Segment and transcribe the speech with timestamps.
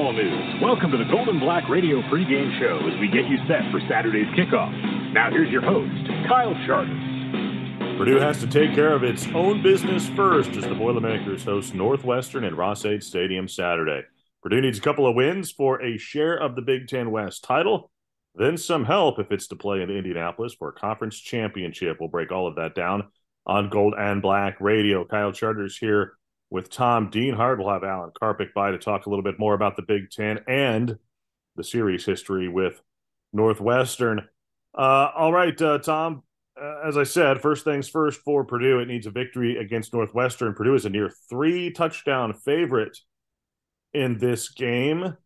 [0.00, 0.62] football news.
[0.62, 3.80] Welcome to the Gold and Black Radio pregame show as we get you set for
[3.86, 4.72] Saturday's kickoff.
[5.12, 5.92] Now here's your host,
[6.26, 7.98] Kyle Charters.
[7.98, 12.44] Purdue has to take care of its own business first as the Boilermakers host Northwestern
[12.44, 14.00] at Ross-Ade Stadium Saturday.
[14.42, 17.90] Purdue needs a couple of wins for a share of the Big Ten West title,
[18.34, 21.98] then some help if it's to play in Indianapolis for a conference championship.
[22.00, 23.08] We'll break all of that down
[23.44, 25.04] on Gold and Black Radio.
[25.04, 26.14] Kyle Charters here
[26.50, 27.58] with Tom Dienhart.
[27.58, 30.40] We'll have Alan Karpick by to talk a little bit more about the Big Ten
[30.48, 30.98] and
[31.56, 32.80] the series history with
[33.32, 34.28] Northwestern.
[34.76, 36.22] Uh, all right, uh, Tom.
[36.60, 40.52] Uh, as I said, first things first for Purdue, it needs a victory against Northwestern.
[40.52, 42.98] Purdue is a near three touchdown favorite
[43.94, 45.16] in this game.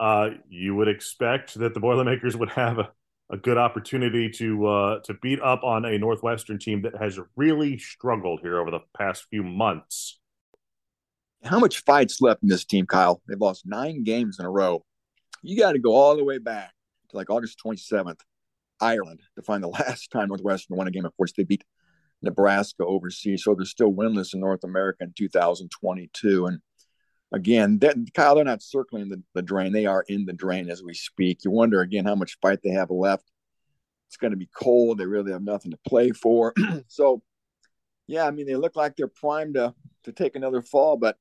[0.00, 2.90] Uh, you would expect that the Boilermakers would have a,
[3.30, 7.76] a good opportunity to uh, to beat up on a Northwestern team that has really
[7.76, 10.17] struggled here over the past few months
[11.44, 13.22] how much fight's left in this team, Kyle?
[13.26, 14.84] They've lost nine games in a row.
[15.42, 16.72] You got to go all the way back
[17.10, 18.20] to like August 27th,
[18.80, 21.04] Ireland, to find the last time Northwestern won a game.
[21.04, 21.64] Of course, they beat
[22.22, 26.46] Nebraska overseas, so they're still winless in North America in 2022.
[26.46, 26.60] And
[27.32, 30.82] again, that, Kyle, they're not circling the, the drain; they are in the drain as
[30.82, 31.44] we speak.
[31.44, 33.30] You wonder again how much fight they have left.
[34.08, 34.98] It's going to be cold.
[34.98, 36.54] They really have nothing to play for.
[36.88, 37.22] so,
[38.06, 41.16] yeah, I mean, they look like they're primed to to take another fall, but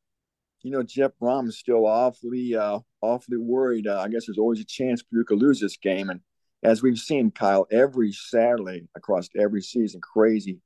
[0.62, 3.88] you know, Jeff Brohm is still awfully, uh, awfully worried.
[3.88, 6.10] Uh, I guess there's always a chance Purdue could lose this game.
[6.10, 6.22] And
[6.64, 10.60] as we've seen, Kyle, every Saturday across every season, crazy,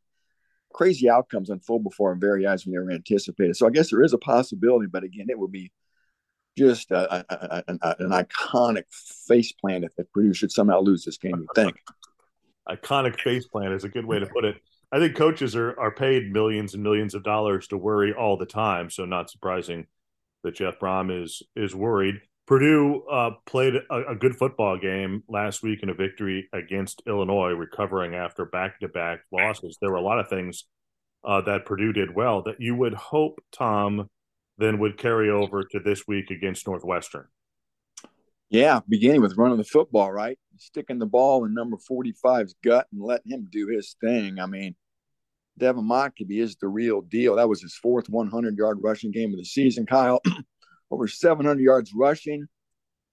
[0.73, 3.56] crazy outcomes unfold before our very eyes we never anticipated.
[3.58, 5.72] So I guess there is a possibility, but again, it would be
[6.58, 11.17] just a, a, a, an iconic face plant if, if Purdue should somehow lose this
[11.17, 11.38] game.
[11.38, 11.78] You think?
[12.69, 14.56] iconic face plant is a good way to put it.
[14.92, 18.45] I think coaches are are paid millions and millions of dollars to worry all the
[18.45, 19.88] time, so not surprising
[20.44, 22.16] that Jeff Brohm is is worried.
[22.47, 27.52] Purdue uh, played a, a, good football game last week in a victory against Illinois,
[27.52, 29.78] recovering after back to back losses.
[29.79, 30.66] There were a lot of things
[31.23, 34.09] uh, that Purdue did well that you would hope Tom
[34.58, 37.28] then would carry over to this week against Northwestern.
[38.50, 40.38] Yeah, beginning with running the football, right?
[40.58, 44.40] Sticking the ball in number 45's gut and letting him do his thing.
[44.40, 44.75] I mean,
[45.61, 47.35] Devin Mockobee is the real deal.
[47.35, 50.19] That was his fourth 100 yard rushing game of the season, Kyle.
[50.91, 52.47] Over 700 yards rushing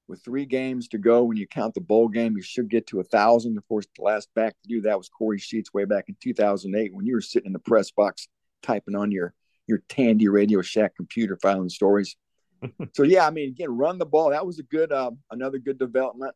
[0.09, 1.25] with three games to go.
[1.25, 3.59] When you count the bowl game, you should get to a thousand.
[3.59, 6.95] Of course, the last back to do that was Kory Sheets way back in 2008
[6.95, 8.29] when you were sitting in the press box
[8.63, 9.35] typing on your
[9.67, 12.17] your Tandy Radio Shack computer filing stories.
[12.95, 14.31] so yeah, I mean, again, run the ball.
[14.31, 16.35] That was a good, uh, another good development.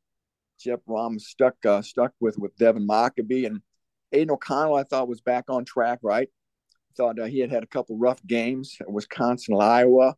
[0.60, 3.62] Jeff Brohm stuck uh, stuck with with Devin Mockobee and
[4.12, 6.00] Aidan O'Connell, I thought was back on track.
[6.02, 6.28] Right,
[6.96, 10.16] thought uh, he had had a couple rough games at Wisconsin, Iowa.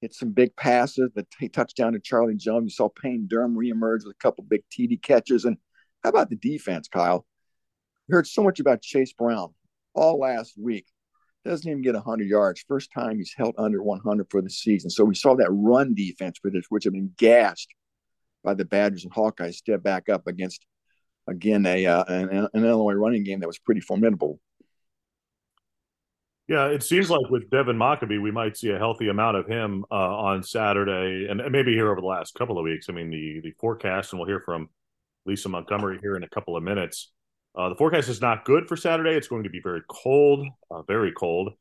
[0.00, 1.10] Hit some big passes.
[1.14, 2.64] The t- touchdown to Charlie Jones.
[2.64, 5.44] You saw Payne Durham reemerge with a couple big TD catches.
[5.44, 5.56] And
[6.04, 7.26] how about the defense, Kyle?
[8.08, 9.54] We heard so much about Chase Brown
[9.94, 10.86] all last week.
[11.44, 12.64] Doesn't even get 100 yards.
[12.66, 14.90] First time he's held under 100 for the season.
[14.90, 17.70] So we saw that run defense, which, which have been gashed
[18.44, 20.64] by the Badgers and Hawkeyes, step back up against
[21.28, 24.40] again a uh, an, an Illinois running game that was pretty formidable.
[26.48, 29.84] Yeah, it seems like with Devin Mockobee, we might see a healthy amount of him
[29.90, 32.86] uh, on Saturday, and maybe here over the last couple of weeks.
[32.88, 34.70] I mean, the the forecast, and we'll hear from
[35.26, 37.12] Lisa Montgomery here in a couple of minutes.
[37.54, 39.14] Uh, the forecast is not good for Saturday.
[39.14, 41.52] It's going to be very cold, uh, very cold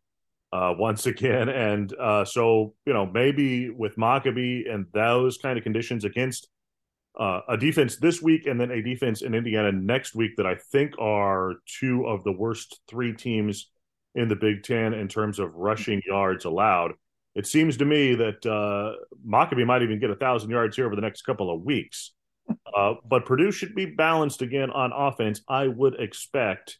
[0.53, 5.65] uh, once again, and uh, so you know maybe with Mockobee and those kind of
[5.65, 6.47] conditions against
[7.17, 10.55] uh, a defense this week and then a defense in Indiana next week that I
[10.55, 13.69] think are two of the worst three teams
[14.15, 16.93] in the Big Ten in terms of rushing yards allowed.
[17.35, 18.97] It seems to me that uh,
[19.27, 22.13] Mockobee might even get a thousand yards here over the next couple of weeks.
[22.75, 25.41] Uh, but Purdue should be balanced again on offense.
[25.47, 26.79] I would expect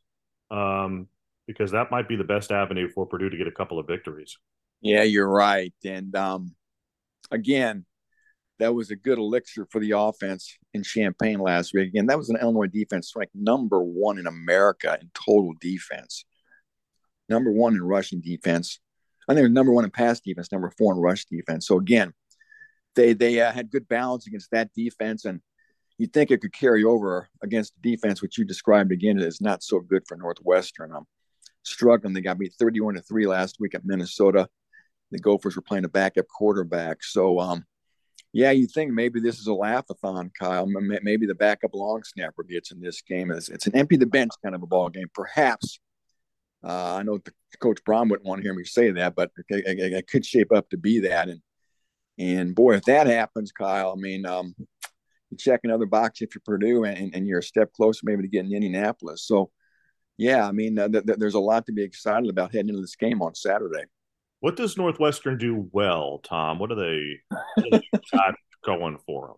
[0.50, 1.08] um,
[1.46, 4.38] because that might be the best avenue for Purdue to get a couple of victories.
[4.82, 5.74] Yeah, you're right.
[5.84, 6.56] And um,
[7.32, 7.86] again,
[8.60, 11.90] that was a good elixir for the offense in Champaign last week.
[11.90, 16.26] Again, that was an Illinois defense ranked number one in America in total defense,
[17.30, 18.80] number one in rushing defense.
[19.30, 21.68] I think number one in pass defense, number four in rush defense.
[21.68, 22.14] So again,
[22.96, 25.42] they they uh, had good balance against that defense, and
[25.98, 29.64] you think it could carry over against the defense, which you described again is not
[29.64, 30.94] so good for Northwestern.
[30.94, 31.06] I'm
[31.64, 32.14] struggling.
[32.14, 34.48] They got beat 31 to three last week at Minnesota.
[35.12, 37.64] The Gophers were playing a backup quarterback, so um,
[38.38, 40.68] yeah, you think maybe this is a laughathon, Kyle.
[40.68, 43.32] Maybe the backup long snapper gets in this game.
[43.32, 45.08] It's, it's an empty the bench kind of a ball game.
[45.12, 45.80] Perhaps
[46.64, 49.66] uh, I know the, Coach Brohm wouldn't want to hear me say that, but it,
[49.66, 51.30] it, it, could shape up to be that.
[51.30, 51.42] And
[52.20, 54.54] And boy, if that happens, Kyle, I mean, um,
[55.32, 58.28] you check another box if you're Purdue and, and you're a step closer maybe to
[58.28, 59.26] getting Indianapolis.
[59.26, 59.50] So,
[60.16, 62.82] yeah, I mean, uh, th- th- there's a lot to be excited about heading into
[62.82, 63.86] this game on Saturday.
[64.40, 66.60] What does Northwestern do well, Tom?
[66.60, 69.36] What are they, what are they got going for them?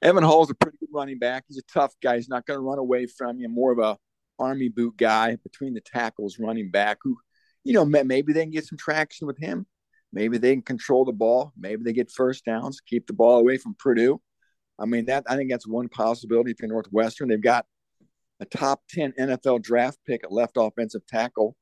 [0.00, 1.44] Evan Hull's a pretty good running back.
[1.48, 2.16] He's a tough guy.
[2.16, 3.48] He's not going to run away from you.
[3.48, 3.96] More of a
[4.38, 6.98] army boot guy between the tackles, running back.
[7.02, 7.16] Who,
[7.64, 9.66] you know, maybe they can get some traction with him.
[10.12, 11.52] Maybe they can control the ball.
[11.58, 14.20] Maybe they get first downs, keep the ball away from Purdue.
[14.78, 17.28] I mean, that I think that's one possibility for Northwestern.
[17.28, 17.66] They've got
[18.40, 21.56] a top 10 NFL draft pick at left offensive tackle.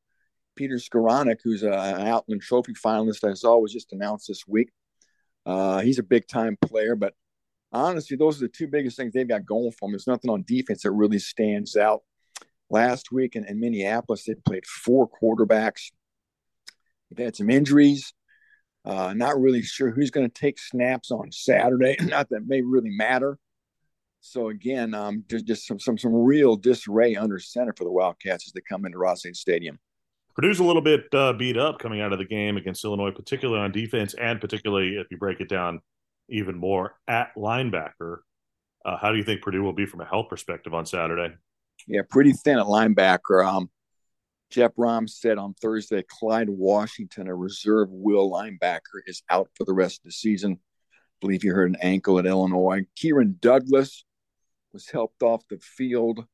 [0.56, 4.70] Peter Skoronski, who's a, an Outland Trophy finalist I saw, was just announced this week.
[5.44, 7.14] Uh, he's a big time player, but
[7.72, 9.92] honestly, those are the two biggest things they've got going for them.
[9.92, 12.02] There's nothing on defense that really stands out.
[12.68, 15.92] Last week in, in Minneapolis, they played four quarterbacks.
[17.10, 18.12] They've had some injuries.
[18.84, 21.96] Uh, not really sure who's going to take snaps on Saturday.
[22.00, 23.38] Not that may really matter.
[24.20, 28.46] So again, um, just just some some some real disarray under center for the Wildcats
[28.46, 29.78] as they come into Ross-Ade Stadium.
[30.36, 33.62] Purdue's a little bit uh, beat up coming out of the game against Illinois, particularly
[33.62, 35.80] on defense, and particularly if you break it down
[36.28, 38.18] even more at linebacker.
[38.84, 41.34] Uh, how do you think Purdue will be from a health perspective on Saturday?
[41.86, 43.46] Yeah, pretty thin at linebacker.
[43.46, 43.70] Um,
[44.50, 49.72] Jeff Brohm said on Thursday, Clyde Washington, a reserve will linebacker, is out for the
[49.72, 50.58] rest of the season.
[50.60, 52.82] I believe he hurt an ankle at Illinois.
[52.94, 54.04] Kieran Douglas
[54.74, 56.26] was helped off the field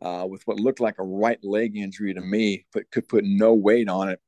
[0.00, 3.54] uh, with what looked like a right leg injury to me, but could put no
[3.54, 4.20] weight on it.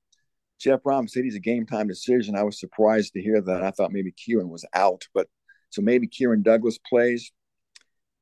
[0.58, 2.36] Jeff Brohm said he's a game time decision.
[2.36, 3.62] I was surprised to hear that.
[3.62, 5.28] I thought maybe Kieran was out, but
[5.70, 7.32] so maybe Kieran Douglas plays.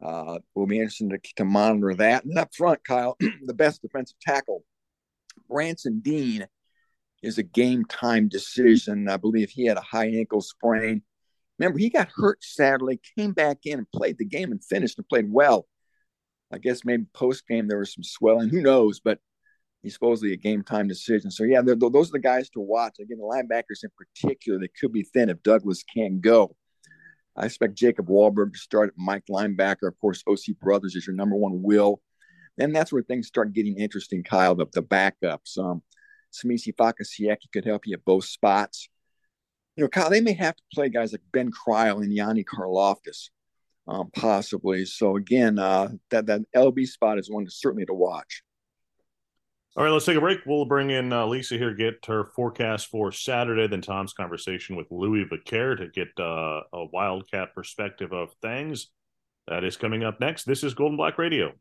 [0.00, 2.24] Uh, will be interesting to, to monitor that.
[2.24, 4.62] And up front, Kyle, the best defensive tackle
[5.48, 6.46] Branson Deen,
[7.22, 9.08] is a game time decision.
[9.08, 11.02] I believe he had a high ankle sprain.
[11.58, 15.08] Remember, he got hurt Saturday, came back in and played the game and finished and
[15.08, 15.66] played well.
[16.52, 18.48] I guess maybe post game there was some swelling.
[18.48, 19.00] Who knows?
[19.00, 19.18] But
[19.82, 21.30] he's supposedly a game time decision.
[21.30, 22.96] So, yeah, those are the guys to watch.
[23.00, 26.56] Again, the linebackers in particular, they could be thin if Douglas can't go.
[27.36, 29.86] I expect Jacob Wahlberg to start at Mike linebacker.
[29.86, 32.00] Of course, OC Brothers is your number one will
[32.58, 34.54] then that's where things start getting interesting, Kyle.
[34.54, 35.56] The, the backups.
[35.56, 35.82] Um,
[36.32, 38.88] Samisi Fakasieki could help you at both spots.
[39.76, 43.30] You know, Kyle, they may have to play guys like Ben Cryle and Yanni Karlaftis,
[43.88, 44.84] um, possibly.
[44.84, 48.42] So again, uh, that that LB spot is one to certainly to watch.
[49.76, 50.40] All right, let's take a break.
[50.44, 54.88] We'll bring in uh, Lisa here, get her forecast for Saturday, then Tom's conversation with
[54.90, 58.88] Louis Vaccher to get uh, a Wildcat perspective of things.
[59.46, 60.44] That is coming up next.
[60.44, 61.52] This is Gold and Black Radio.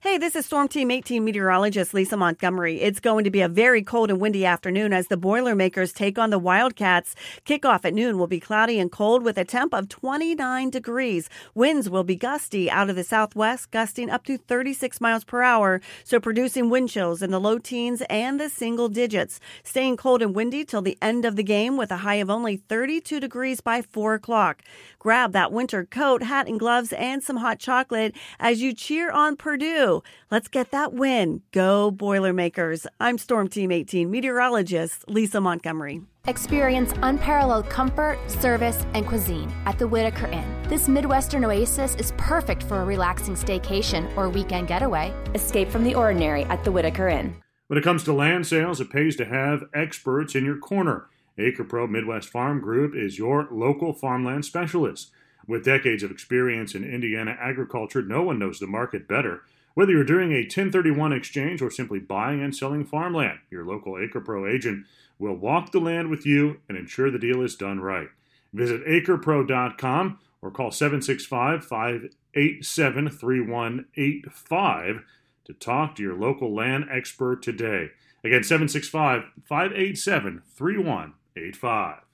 [0.00, 2.80] Hey, this is Storm Team 18 meteorologist Lisa Montgomery.
[2.80, 6.30] It's going to be a very cold and windy afternoon as the Boilermakers take on
[6.30, 7.16] the Wildcats.
[7.44, 11.28] Kickoff at noon will be cloudy and cold with a temp of 29 degrees.
[11.52, 15.80] Winds will be gusty out of the southwest, gusting up to 36 miles per hour,
[16.04, 19.40] so producing wind chills in the low teens and the single digits.
[19.64, 22.56] Staying cold and windy till the end of the game with a high of only
[22.56, 24.62] 32 degrees by 4 o'clock.
[25.00, 29.34] Grab that winter coat, hat, and gloves and some hot chocolate as you cheer on
[29.34, 29.87] Purdue
[30.30, 31.42] Let's get that win.
[31.52, 32.86] Go Boilermakers.
[33.00, 36.02] I'm Storm Team 18 meteorologist Lisa Montgomery.
[36.26, 40.44] Experience unparalleled comfort, service, and cuisine at the Whitaker Inn.
[40.68, 45.14] This Midwestern oasis is perfect for a relaxing staycation or weekend getaway.
[45.34, 47.34] Escape from the ordinary at the Whitaker Inn.
[47.68, 51.08] When it comes to land sales, it pays to have experts in your corner.
[51.38, 55.10] Acre Pro Midwest Farm Group is your local farmland specialist.
[55.46, 59.42] With decades of experience in Indiana agriculture, no one knows the market better.
[59.74, 64.52] Whether you're doing a 1031 exchange or simply buying and selling farmland, your local AcrePro
[64.52, 64.86] agent
[65.18, 68.08] will walk the land with you and ensure the deal is done right.
[68.52, 75.04] Visit acrepro.com or call 765 587 3185
[75.44, 77.90] to talk to your local land expert today.
[78.24, 82.07] Again, 765 587 3185.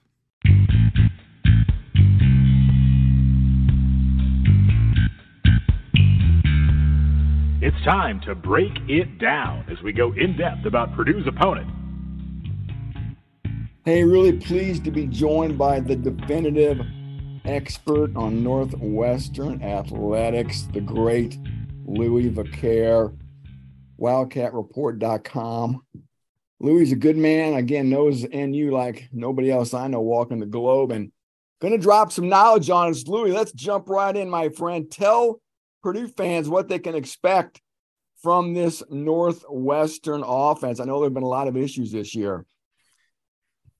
[7.65, 11.67] It's time to break it down as we go in depth about Purdue's opponent.
[13.83, 16.79] Hey, really pleased to be joined by the definitive
[17.43, 21.39] expert on Northwestern athletics, the great
[21.87, 23.17] Louis Vaccher,
[23.99, 25.81] wildcatreport.com.
[26.59, 27.55] Louis is a good man.
[27.55, 31.11] Again, knows NU like nobody else I know walking the globe and
[31.61, 33.07] going to drop some knowledge on us.
[33.07, 34.91] Louis, let's jump right in, my friend.
[34.91, 35.41] Tell
[35.85, 37.61] Purdue fans what they can expect
[38.23, 40.79] from this Northwestern offense.
[40.79, 42.43] I know there have been a lot of issues this year.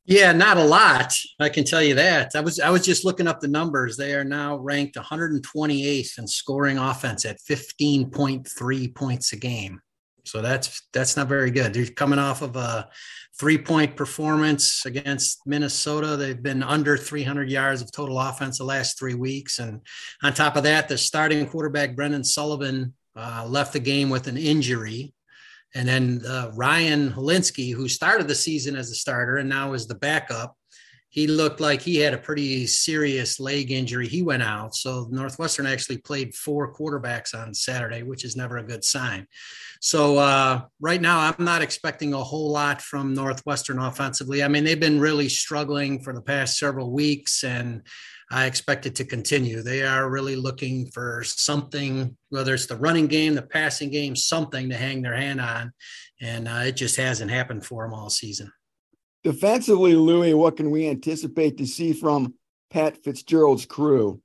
[0.05, 1.17] Yeah, not a lot.
[1.39, 2.35] I can tell you that.
[2.35, 3.97] I was I was just looking up the numbers.
[3.97, 9.81] They are now ranked 128th in scoring offense at 15.3 points a game.
[10.27, 11.73] So that's that's not very good.
[11.73, 12.89] They're coming off of a
[13.39, 16.15] three point performance against Minnesota.
[16.15, 19.81] They've been under 300 yards of total offense the last three weeks, and
[20.23, 24.37] on top of that, the starting quarterback Brendan Sullivan uh, left the game with an
[24.37, 25.13] injury.
[25.73, 29.87] And then uh, Ryan Hilinski, who started the season as a starter and now is
[29.87, 30.55] the backup,
[31.15, 34.05] he looked like he had a pretty serious leg injury.
[34.05, 34.75] He went out.
[34.75, 39.25] So Northwestern actually played four quarterbacks on Saturday, which is never a good sign.
[39.79, 44.43] So uh, right now, I'm not expecting a whole lot from Northwestern offensively.
[44.43, 47.83] I mean, they've been really struggling for the past several weeks, and
[48.29, 49.61] I expect it to continue.
[49.61, 54.67] They are really looking for something, whether it's the running game, the passing game, something
[54.69, 55.71] to hang their hand on.
[56.21, 58.51] And uh, it just hasn't happened for them all season.
[59.25, 62.35] Defensively, Louis, what can we anticipate to see from
[62.69, 64.21] Pat Fitzgerald's crew?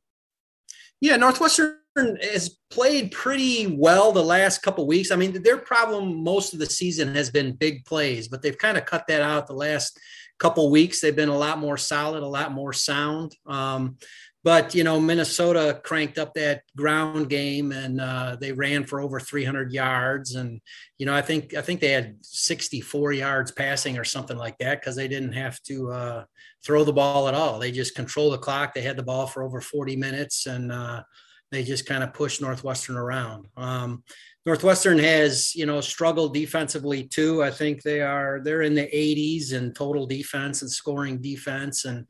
[1.01, 5.11] Yeah, Northwestern has played pretty well the last couple weeks.
[5.11, 8.77] I mean, their problem most of the season has been big plays, but they've kind
[8.77, 9.99] of cut that out the last
[10.39, 11.01] couple weeks.
[11.01, 13.35] They've been a lot more solid, a lot more sound.
[13.47, 13.97] Um,
[14.43, 19.21] but you know, Minnesota cranked up that ground game and uh, they ran for over
[19.21, 20.35] 300 yards.
[20.35, 20.61] And
[20.99, 24.81] you know, I think I think they had 64 yards passing or something like that
[24.81, 26.25] because they didn't have to uh,
[26.65, 27.59] throw the ball at all.
[27.59, 28.73] They just controlled the clock.
[28.73, 31.03] They had the ball for over 40 minutes and uh,
[31.51, 33.47] they just kind of pushed Northwestern around.
[33.57, 34.05] Um,
[34.47, 37.43] Northwestern has, you know, struggled defensively too.
[37.43, 41.85] I think they are they're in the 80s in total defense and scoring defense.
[41.85, 42.07] And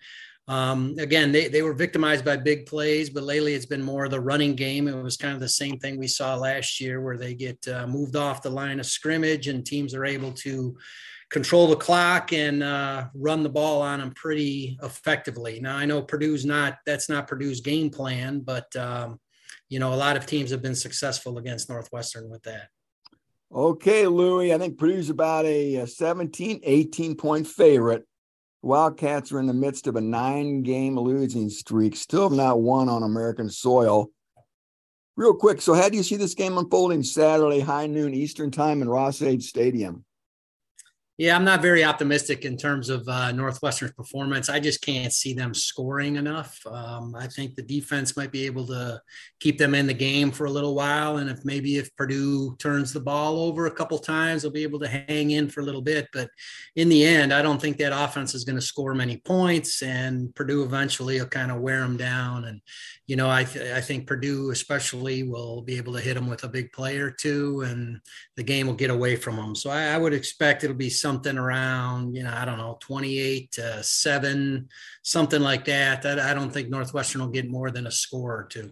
[0.51, 4.21] um, again, they, they were victimized by big plays, but lately it's been more the
[4.21, 4.89] running game.
[4.89, 7.87] It was kind of the same thing we saw last year, where they get uh,
[7.87, 10.77] moved off the line of scrimmage and teams are able to
[11.31, 15.61] control the clock and uh, run the ball on them pretty effectively.
[15.61, 19.21] Now I know Purdue's not that's not Purdue's game plan, but um,
[19.69, 22.71] you know, a lot of teams have been successful against Northwestern with that.
[23.55, 28.05] Okay, Louie, I think Purdue's about a 17, 18 point favorite.
[28.63, 32.89] Wildcats are in the midst of a nine game losing streak, still have not won
[32.89, 34.11] on American soil.
[35.17, 38.83] Real quick, so how do you see this game unfolding Saturday, high noon Eastern time
[38.83, 40.05] in Ross-Ade Stadium?
[41.21, 44.49] Yeah, I'm not very optimistic in terms of uh, Northwestern's performance.
[44.49, 46.59] I just can't see them scoring enough.
[46.67, 49.03] Um, I think the defense might be able to
[49.39, 52.95] keep them in the game for a little while, and if maybe if Purdue turns
[52.95, 55.83] the ball over a couple times, they'll be able to hang in for a little
[55.83, 56.09] bit.
[56.11, 56.31] But
[56.77, 60.35] in the end, I don't think that offense is going to score many points, and
[60.35, 62.47] Purdue eventually will kind of wear them down.
[62.47, 62.63] And
[63.07, 66.45] you know, I th- I think Purdue especially will be able to hit them with
[66.45, 68.01] a big play or two, and
[68.37, 69.55] the game will get away from them.
[69.55, 72.79] So I, I would expect it'll be some something around, you know, I don't know,
[72.81, 74.69] 28 to seven,
[75.03, 76.07] something like that.
[76.07, 78.71] I, I don't think Northwestern will get more than a score or two.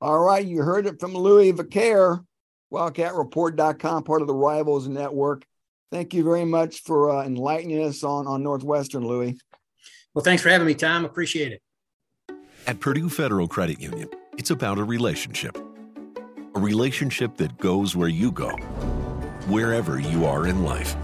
[0.00, 0.44] All right.
[0.44, 2.24] You heard it from Louis Vaccher,
[2.72, 5.44] wildcatreport.com, part of the Rivals Network.
[5.92, 9.38] Thank you very much for uh, enlightening us on, on Northwestern, Louis.
[10.14, 11.04] Well, thanks for having me, Tom.
[11.04, 11.62] Appreciate it.
[12.66, 18.32] At Purdue Federal Credit Union, it's about a relationship, a relationship that goes where you
[18.32, 18.50] go,
[19.46, 20.96] wherever you are in life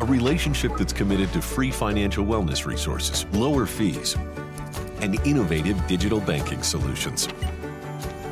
[0.00, 4.16] a relationship that's committed to free financial wellness resources, lower fees,
[5.00, 7.28] and innovative digital banking solutions.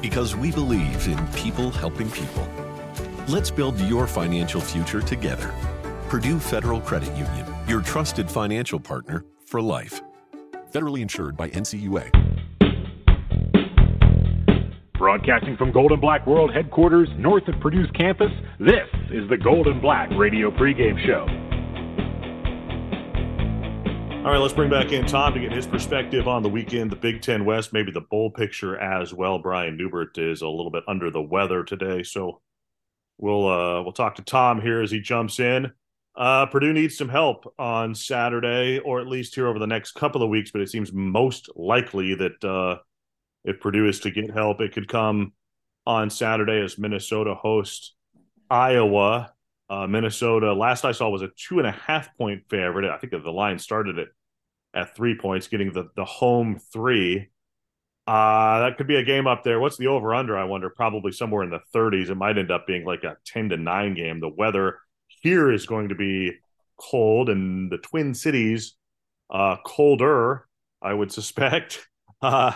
[0.01, 2.47] Because we believe in people helping people.
[3.29, 5.53] Let's build your financial future together.
[6.09, 10.01] Purdue Federal Credit Union, your trusted financial partner for life.
[10.73, 12.11] Federally insured by NCUA.
[14.99, 19.67] Broadcasting from Gold and Black World headquarters north of Purdue's campus, this is the Gold
[19.67, 21.46] and Black Radio pregame show.
[24.27, 26.97] All right, let's bring back in Tom to get his perspective on the weekend, the
[26.97, 29.39] Big Ten West, maybe the bowl picture as well.
[29.39, 32.41] Brian Newbert is a little bit under the weather today, so
[33.19, 35.71] we'll uh, we'll talk to Tom here as he jumps in.
[36.17, 40.25] Uh, Purdue needs some help on Saturday, or at least here over the next couple
[40.25, 40.51] of weeks.
[40.51, 42.79] But it seems most likely that uh,
[43.45, 45.35] if Purdue is to get help, it could come
[45.87, 47.95] on Saturday as Minnesota hosts
[48.51, 49.35] Iowa.
[49.69, 52.89] Uh, Minnesota, last I saw, was a two and a half point favorite.
[52.89, 54.09] I think the line started it
[54.75, 57.31] at three points, getting the the home three.
[58.07, 59.59] Uh, that could be a game up there.
[59.59, 60.39] What's the over under?
[60.39, 60.71] I wonder.
[60.71, 62.09] Probably somewhere in the 30s.
[62.09, 64.21] It might end up being like a 10 to 9 game.
[64.21, 66.33] The weather here is going to be
[66.79, 68.75] cold, and the Twin Cities
[69.29, 70.47] uh, colder,
[70.81, 71.89] I would suspect.
[72.23, 72.53] Uh,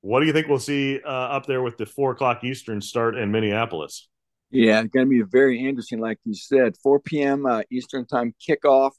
[0.00, 3.16] what do you think we'll see uh, up there with the four o'clock Eastern start
[3.16, 4.08] in Minneapolis?
[4.52, 6.76] Yeah, it's going to be very interesting, like you said.
[6.82, 7.46] 4 p.m.
[7.46, 8.92] Uh, Eastern time kickoff.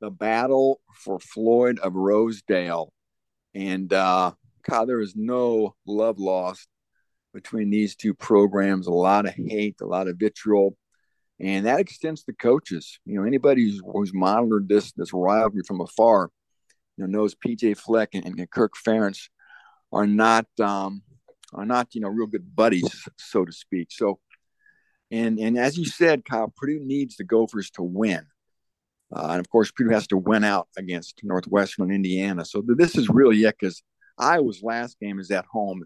[0.00, 2.92] the battle for Floyd of Rosedale.
[3.54, 4.32] And uh,
[4.68, 6.68] God, there is no love lost
[7.34, 8.86] between these two programs.
[8.86, 10.76] A lot of hate, a lot of vitriol,
[11.40, 13.00] and that extends to coaches.
[13.04, 16.30] You know, anybody who's, who's monitored this this rivalry from afar,
[16.96, 19.28] you know, knows PJ Fleck and, and Kirk Ferentz
[19.92, 21.02] are not um,
[21.52, 23.88] are not you know real good buddies, so to speak.
[23.90, 24.20] So,
[25.10, 28.26] and and as you said, Kyle, Purdue needs the Gophers to win.
[29.12, 32.44] Uh, and of course, Purdue has to win out against Northwestern and Indiana.
[32.44, 33.82] So this is really it because
[34.18, 35.84] Iowa's last game is at home,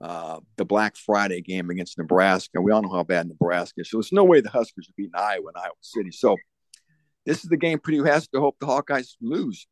[0.00, 2.60] uh, the Black Friday game against Nebraska.
[2.60, 3.90] We all know how bad Nebraska is.
[3.90, 6.10] So there's no way the Huskers are beating Iowa in Iowa City.
[6.10, 6.36] So
[7.24, 9.68] this is the game Purdue has to hope the Hawkeyes lose.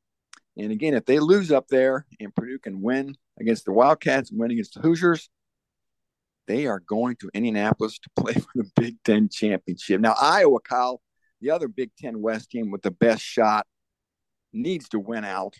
[0.56, 4.38] And again, if they lose up there and Purdue can win against the Wildcats and
[4.38, 5.30] win against the Hoosiers,
[6.48, 10.00] they are going to Indianapolis to play for the Big Ten championship.
[10.00, 11.00] Now, Iowa, Kyle,
[11.40, 13.66] the other Big Ten West team with the best shot,
[14.52, 15.54] needs to win out.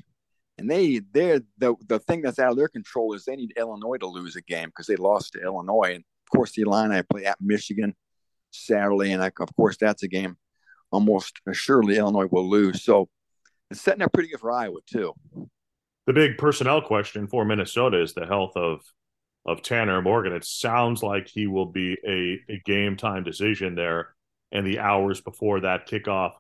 [0.57, 3.99] And they they're the the thing that's out of their control is they need Illinois
[3.99, 5.93] to lose a game because they lost to Illinois.
[5.95, 7.95] And of course the Illini play at Michigan
[8.51, 10.37] Saturday, and I, of course that's a game
[10.91, 12.83] almost uh, surely Illinois will lose.
[12.83, 13.09] So
[13.71, 15.13] it's setting up pretty good for Iowa too.
[16.07, 18.81] The big personnel question for Minnesota is the health of
[19.49, 20.35] of Tanner Morgan.
[20.35, 24.15] It sounds like he will be a, a game time decision there
[24.53, 26.33] and the hours before that kickoff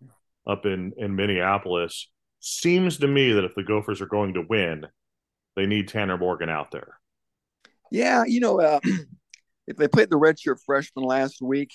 [0.47, 2.09] up in, in Minneapolis.
[2.41, 4.87] Seems to me that if the Gophers are going to win,
[5.57, 6.99] they need Tanner Morgan out there.
[7.91, 8.81] Yeah, you know, uh,
[9.67, 11.73] if they played the redshirt freshman last week,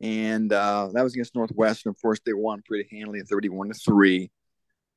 [0.00, 1.90] and uh, that was against Northwestern.
[1.90, 4.30] Of course, they won pretty handily, thirty-one to three.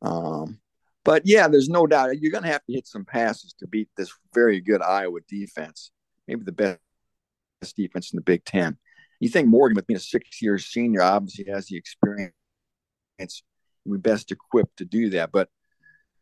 [0.01, 0.59] Um,
[1.07, 3.87] but yeah, there's no doubt you're going to have to hit some passes to beat
[3.95, 5.91] this very good Iowa defense,
[6.27, 8.77] maybe the best defense in the Big Ten.
[9.21, 12.33] You think Morgan, with being a six-year senior, obviously has the experience
[13.85, 15.31] we best equipped to do that.
[15.31, 15.47] But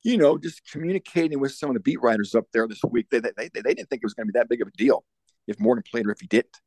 [0.04, 3.22] you know, just communicating with some of the beat writers up there this week, they
[3.22, 5.04] they, they, they didn't think it was going to be that big of a deal
[5.48, 6.58] if Morgan played or if he didn't.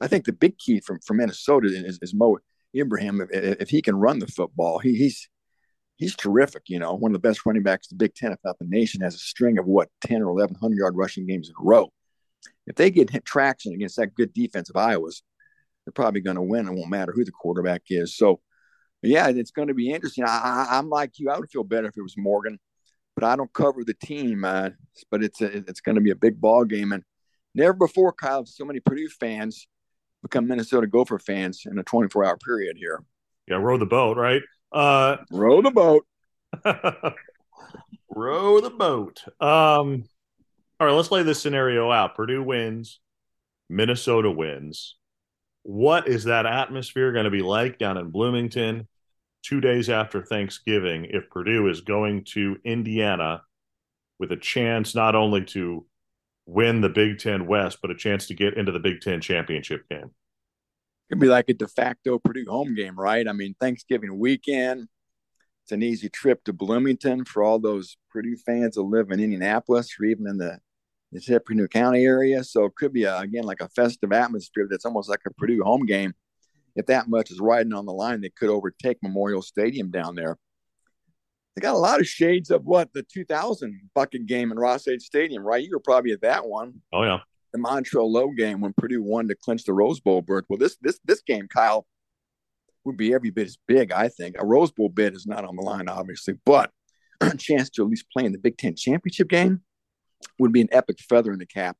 [0.00, 2.38] I think the big key from from Minnesota is, is Mo
[2.74, 3.20] Ibrahim.
[3.20, 3.28] If,
[3.60, 5.28] if, he can run the football, he, he's
[5.98, 6.62] he's terrific.
[6.68, 9.02] You know, one of the best running backs the Big Ten, if not the nation,
[9.02, 11.92] has a string of what ten or eleven hundred yard rushing games in a row.
[12.66, 15.22] If they get hit traction against that good defense of Iowa's,
[15.84, 16.68] they're probably going to win.
[16.68, 18.16] It won't matter who the quarterback is.
[18.16, 18.40] So
[19.02, 20.24] yeah, it's going to be interesting.
[20.26, 21.30] I, am like you.
[21.30, 22.58] I would feel better if it was Morgan,
[23.14, 24.44] but I don't cover the team.
[24.44, 24.70] Uh,
[25.10, 27.04] but it's a, it's going to be a big ball game, and
[27.54, 29.68] never before, Kyle, so many Purdue fans
[30.22, 33.02] become Minnesota Gopher fans in a 24 hour period here.
[33.46, 34.42] Yeah, row the boat, right?
[34.72, 36.06] Uh, row the boat.
[38.10, 39.22] row the boat.
[39.40, 40.04] Um,
[40.80, 42.14] all right, let's lay this scenario out.
[42.14, 43.00] Purdue wins,
[43.68, 44.96] Minnesota wins
[45.68, 48.88] what is that atmosphere going to be like down in Bloomington
[49.42, 53.42] two days after Thanksgiving if Purdue is going to Indiana
[54.18, 55.84] with a chance not only to
[56.46, 59.86] win the Big Ten West, but a chance to get into the Big Ten championship
[59.90, 60.10] game?
[61.10, 63.26] It'd be like a de facto Purdue home game, right?
[63.26, 64.88] I mean, Thanksgiving weekend.
[65.64, 69.94] It's an easy trip to Bloomington for all those Purdue fans that live in Indianapolis
[70.00, 70.58] or even in the
[71.30, 72.44] at Purdue County area.
[72.44, 75.62] So it could be, a, again, like a festive atmosphere that's almost like a Purdue
[75.62, 76.14] home game.
[76.76, 80.38] If that much is riding on the line, they could overtake Memorial Stadium down there.
[81.54, 85.42] They got a lot of shades of what the 2000 bucket game in Ross-Ade Stadium,
[85.42, 85.64] right?
[85.64, 86.82] You were probably at that one.
[86.92, 87.18] Oh, yeah.
[87.52, 90.44] The Montrell Lowe game when Purdue won to clinch the Rose Bowl berth.
[90.48, 91.86] Well, this this this game, Kyle,
[92.84, 94.36] would be every bit as big, I think.
[94.38, 96.70] A Rose Bowl bid is not on the line, obviously, but
[97.20, 99.62] a chance to at least play in the Big Ten championship game
[100.38, 101.76] would be an epic feather in the cap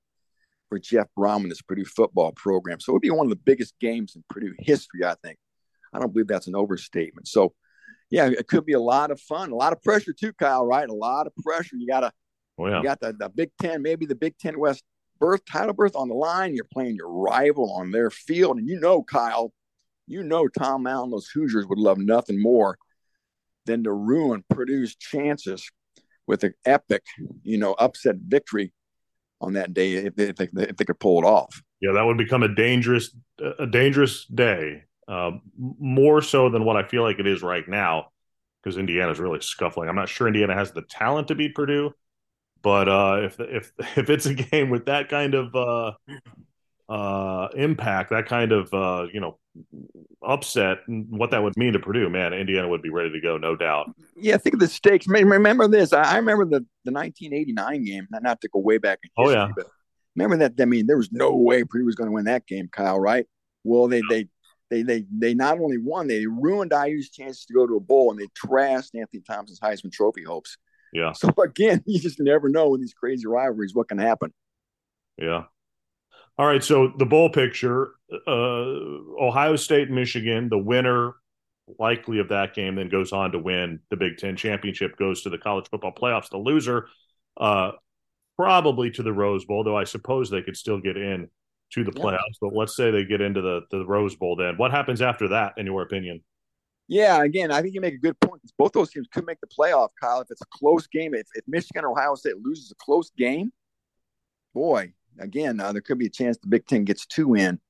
[0.68, 2.80] for Jeff Brohm and this Purdue football program.
[2.80, 5.38] So it would be one of the biggest games in Purdue history, I think.
[5.92, 7.28] I don't believe that's an overstatement.
[7.28, 7.54] So,
[8.10, 10.66] yeah, it could be a lot of fun, a lot of pressure too, Kyle.
[10.66, 11.76] Right, a lot of pressure.
[11.76, 12.12] You got to,
[12.58, 12.78] oh, yeah.
[12.78, 14.82] you got the, the Big Ten, maybe the Big Ten West
[15.20, 16.54] berth title berth on the line.
[16.54, 19.52] You're playing your rival on their field, and you know, Kyle,
[20.06, 22.78] you know, Tom Allen, those Hoosiers would love nothing more
[23.66, 25.70] than to ruin Purdue's chances
[26.26, 27.02] with an epic,
[27.42, 28.72] you know, upset victory
[29.40, 31.62] on that day if they, if they, if they could pull it off.
[31.80, 33.14] Yeah, that would become a dangerous
[33.58, 38.08] a dangerous day, uh, more so than what I feel like it is right now,
[38.62, 39.88] because Indiana's really scuffling.
[39.88, 41.92] I'm not sure Indiana has the talent to beat Purdue,
[42.62, 45.92] but uh, if if if it's a game with that kind of uh,
[46.88, 49.38] uh, impact, that kind of uh, you know
[50.22, 53.56] upset, what that would mean to Purdue, man, Indiana would be ready to go, no
[53.56, 53.90] doubt.
[54.16, 55.06] Yeah, think of the stakes.
[55.08, 55.92] Remember this?
[55.92, 58.06] I remember the the 1989 game.
[58.10, 59.52] Not to go way back in history, oh, yeah.
[59.56, 59.66] but
[60.16, 60.60] remember that.
[60.60, 63.00] I mean, there was no way Purdue was going to win that game, Kyle.
[63.00, 63.26] Right?
[63.64, 64.28] Well, they they
[64.70, 68.10] they they they not only won, they ruined IU's chances to go to a bowl,
[68.10, 70.56] and they trashed Anthony Thompson's Heisman Trophy hopes.
[70.92, 71.12] Yeah.
[71.12, 74.32] So again, you just never know in these crazy rivalries what can happen.
[75.16, 75.44] Yeah.
[76.36, 76.62] All right.
[76.62, 77.92] So the bowl picture:
[78.26, 78.30] uh,
[79.20, 80.48] Ohio State, Michigan.
[80.48, 81.14] The winner,
[81.78, 84.96] likely of that game, then goes on to win the Big Ten championship.
[84.96, 86.30] Goes to the college football playoffs.
[86.30, 86.88] The loser,
[87.36, 87.72] uh,
[88.36, 91.28] probably to the Rose Bowl, though I suppose they could still get in
[91.72, 92.38] to the playoffs.
[92.40, 92.48] Yeah.
[92.48, 94.36] But let's say they get into the the Rose Bowl.
[94.36, 96.22] Then what happens after that, in your opinion?
[96.88, 98.40] Yeah, again, I think you make a good point.
[98.56, 100.22] Both those teams could make the playoff, Kyle.
[100.22, 103.52] If it's a close game, if, if Michigan or Ohio State loses a close game,
[104.54, 107.60] boy, again, uh, there could be a chance the Big Ten gets two in.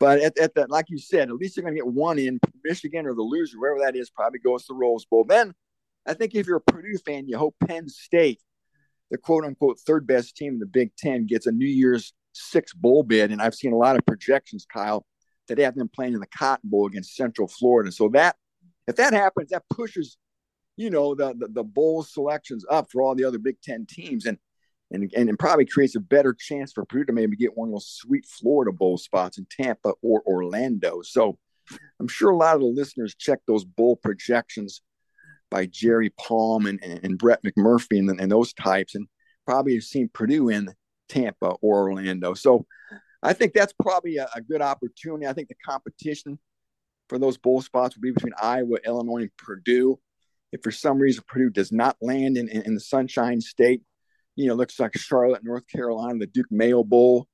[0.00, 2.40] But at, at the, like you said, at least they're going to get one in.
[2.64, 5.24] Michigan or the loser, wherever that is, probably goes to the Rose Bowl.
[5.24, 5.54] Then
[6.04, 8.40] I think if you're a Purdue fan, you hope Penn State,
[9.12, 12.74] the quote unquote third best team in the Big Ten, gets a New Year's Six
[12.74, 13.30] bowl bid.
[13.30, 15.06] And I've seen a lot of projections, Kyle,
[15.48, 17.90] that have them playing in the Cotton Bowl against Central Florida.
[17.90, 18.36] So that
[18.86, 20.16] if that happens, that pushes,
[20.76, 24.26] you know, the, the, the bowl selections up for all the other Big Ten teams,
[24.26, 24.38] and
[24.90, 27.74] and and it probably creates a better chance for Purdue to maybe get one of
[27.74, 31.02] those sweet Florida bowl spots in Tampa or Orlando.
[31.02, 31.38] So
[31.98, 34.82] I'm sure a lot of the listeners check those bowl projections
[35.50, 39.08] by Jerry Palm and, and, and Brett McMurphy and, and those types, and
[39.44, 40.72] probably have seen Purdue in
[41.08, 42.34] Tampa or Orlando.
[42.34, 42.66] So
[43.22, 45.26] I think that's probably a, a good opportunity.
[45.26, 46.38] I think the competition
[47.08, 49.98] for those bowl spots will be between Iowa, Illinois, and Purdue.
[50.52, 53.82] If for some reason Purdue does not land in, in, in the Sunshine State,
[54.36, 57.26] you know, looks like Charlotte, North Carolina, the Duke Mayo Bowl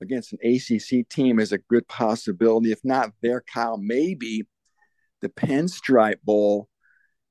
[0.00, 2.72] against an ACC team is a good possibility.
[2.72, 4.46] If not there, Kyle, maybe
[5.20, 6.68] the Pinstripe Bowl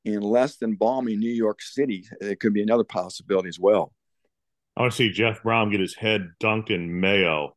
[0.05, 2.05] in less than balmy New York City.
[2.21, 3.93] It could be another possibility as well.
[4.75, 7.55] I want to see Jeff Brohm get his head dunked in mayo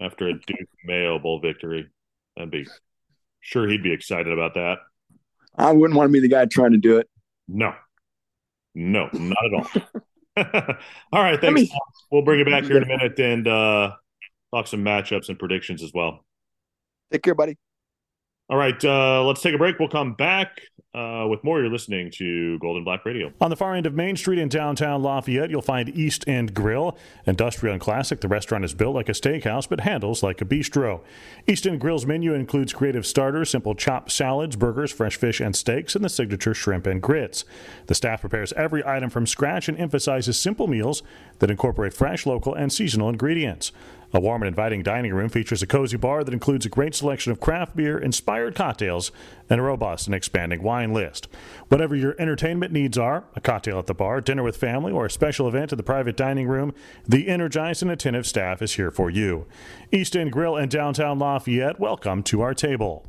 [0.00, 1.88] after a Duke Mayo Bowl victory.
[2.36, 2.66] That'd be
[3.46, 4.78] sure he'd be excited about that.
[5.56, 7.08] I wouldn't want to be the guy trying to do it.
[7.46, 7.74] No,
[8.74, 10.02] no, not at all.
[11.12, 11.60] all right, thanks.
[11.60, 11.72] Me,
[12.10, 13.92] we'll bring it back here in a minute and uh,
[14.52, 16.24] talk some matchups and predictions as well.
[17.10, 17.56] Take care, buddy.
[18.48, 19.80] All right, uh, let's take a break.
[19.80, 20.60] We'll come back
[20.94, 23.32] uh, with more, you're listening to Gold and Black Radio.
[23.40, 26.96] On the far end of Main Street in downtown Lafayette, you'll find East End Grill.
[27.26, 31.02] Industrial and classic, the restaurant is built like a steakhouse but handles like a bistro.
[31.48, 35.96] East End Grill's menu includes creative starters, simple chopped salads, burgers, fresh fish and steaks,
[35.96, 37.44] and the signature shrimp and grits.
[37.88, 41.02] The staff prepares every item from scratch and emphasizes simple meals
[41.40, 43.72] that incorporate fresh, local, and seasonal ingredients.
[44.16, 47.32] A warm and inviting dining room features a cozy bar that includes a great selection
[47.32, 49.12] of craft beer, inspired cocktails,
[49.50, 51.28] and a robust and expanding wine list.
[51.68, 55.10] Whatever your entertainment needs are a cocktail at the bar, dinner with family, or a
[55.10, 56.72] special event in the private dining room
[57.06, 59.44] the energized and attentive staff is here for you.
[59.92, 63.04] East End Grill in downtown Lafayette, welcome to our table.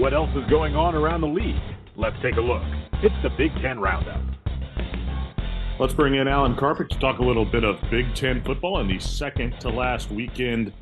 [0.00, 1.62] What else is going on around the league?
[1.94, 2.64] Let's take a look.
[3.04, 4.37] It's the Big Ten Roundup.
[5.78, 8.88] Let's bring in Alan Karpick to talk a little bit of Big Ten football in
[8.88, 10.72] the second to last weekend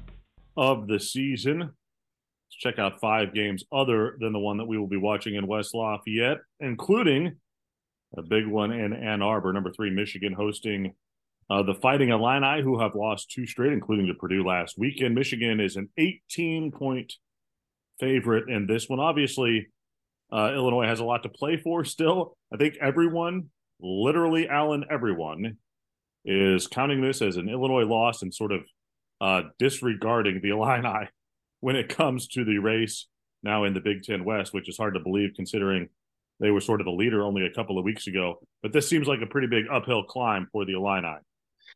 [0.57, 1.59] of the season.
[1.59, 5.47] Let's check out five games other than the one that we will be watching in
[5.47, 7.37] West Lafayette, including
[8.17, 9.53] a big one in Ann Arbor.
[9.53, 10.95] Number three, Michigan hosting
[11.51, 15.15] uh, the Fighting Illini, who have lost two straight, including to Purdue last weekend.
[15.15, 17.13] Michigan is an 18 point
[18.01, 19.01] favorite in this one.
[19.01, 19.67] Obviously,
[20.33, 22.39] uh, Illinois has a lot to play for still.
[22.51, 25.57] I think everyone literally Allen everyone
[26.25, 28.63] is counting this as an Illinois loss and sort of
[29.21, 31.09] uh, disregarding the Illini
[31.61, 33.07] when it comes to the race
[33.43, 35.89] now in the Big Ten West, which is hard to believe considering
[36.41, 38.41] they were sort of the leader only a couple of weeks ago.
[38.63, 41.17] But this seems like a pretty big uphill climb for the Illini.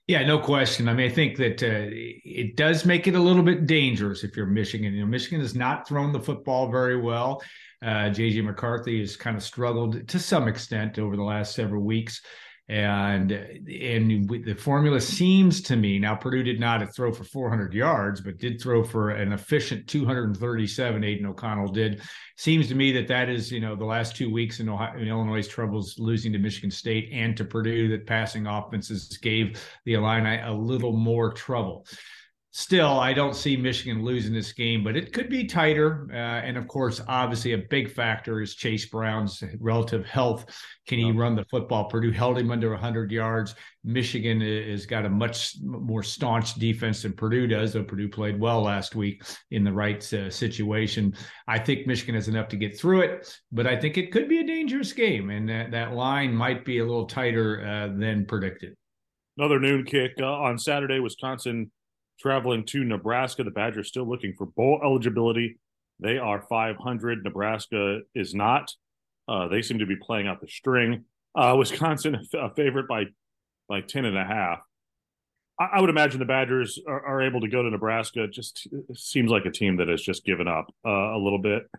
[0.07, 0.89] Yeah, no question.
[0.89, 4.37] I mean, I think that uh, it does make it a little bit dangerous if
[4.37, 4.93] you're Michigan.
[4.93, 7.43] You know, Michigan has not thrown the football very well.
[7.83, 12.21] Uh, JJ McCarthy has kind of struggled to some extent over the last several weeks.
[12.69, 18.21] And and the formula seems to me now Purdue did not throw for 400 yards,
[18.21, 21.03] but did throw for an efficient 237.
[21.03, 22.01] Aidan O'Connell did.
[22.37, 25.09] Seems to me that that is you know the last two weeks in, Ohio, in
[25.09, 30.39] Illinois' troubles losing to Michigan State and to Purdue that passing offenses gave the Illini
[30.41, 31.85] a little more trouble
[32.53, 36.09] still, I don't see Michigan losing this game, but it could be tighter.
[36.13, 40.47] Uh, and of course, obviously, a big factor is Chase Brown's relative health.
[40.87, 41.89] Can he run the football?
[41.89, 43.55] Purdue held him under 100 yards.
[43.85, 48.63] Michigan has got a much more staunch defense than Purdue does, though Purdue played well
[48.63, 51.15] last week in the right uh, situation.
[51.47, 54.41] I think Michigan has enough to get through it, but I think it could be
[54.41, 58.75] a dangerous game, and that, that line might be a little tighter uh, than predicted.
[59.39, 61.71] Another noon kick uh, on Saturday, Wisconsin
[62.21, 63.45] traveling to Nebraska.
[63.45, 65.59] The Badgers still looking for bowl eligibility.
[65.99, 67.25] They are 500.
[67.25, 68.73] Nebraska is not.
[69.29, 71.05] Uh, they seem to be playing out the string.
[71.35, 73.05] Uh, Wisconsin a favorite by
[73.69, 74.59] by 10 and a half.
[75.59, 78.25] I, I would imagine the Badgers are, are, able to go to Nebraska.
[78.25, 81.71] It just seems like a team that has just given up uh, a little bit.